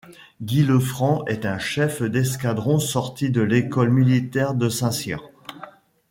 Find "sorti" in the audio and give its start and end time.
2.79-3.29